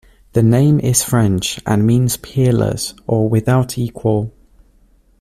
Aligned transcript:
The 0.33 0.41
name 0.41 0.79
is 0.79 1.03
French 1.03 1.59
and 1.63 1.85
means 1.85 2.17
'peerless' 2.17 2.95
or 3.05 3.29
'without 3.29 3.77
equal'. 3.77 4.33